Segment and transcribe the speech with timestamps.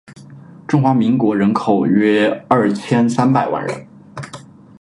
[0.67, 3.85] 中华民国人口约二千三百万人